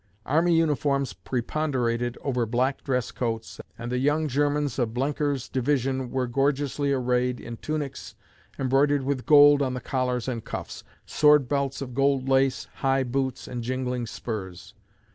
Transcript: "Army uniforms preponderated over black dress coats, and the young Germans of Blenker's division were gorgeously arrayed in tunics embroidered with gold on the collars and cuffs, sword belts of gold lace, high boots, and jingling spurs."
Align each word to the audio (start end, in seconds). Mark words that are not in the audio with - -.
"Army 0.25 0.55
uniforms 0.55 1.13
preponderated 1.13 2.17
over 2.23 2.47
black 2.47 2.83
dress 2.83 3.11
coats, 3.11 3.61
and 3.77 3.91
the 3.91 3.99
young 3.99 4.27
Germans 4.27 4.79
of 4.79 4.95
Blenker's 4.95 5.47
division 5.47 6.09
were 6.09 6.25
gorgeously 6.25 6.91
arrayed 6.91 7.39
in 7.39 7.57
tunics 7.57 8.15
embroidered 8.57 9.03
with 9.03 9.27
gold 9.27 9.61
on 9.61 9.75
the 9.75 9.79
collars 9.79 10.27
and 10.27 10.43
cuffs, 10.43 10.83
sword 11.05 11.47
belts 11.47 11.83
of 11.83 11.93
gold 11.93 12.27
lace, 12.27 12.65
high 12.77 13.03
boots, 13.03 13.47
and 13.47 13.61
jingling 13.61 14.07
spurs." 14.07 14.73